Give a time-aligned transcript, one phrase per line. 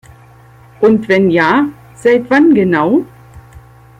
[0.79, 3.05] Und wenn ja, seit wann genau?